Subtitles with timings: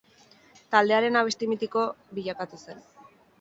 [0.75, 1.85] Taldearen abesti mitiko
[2.19, 2.83] bilakatu zen.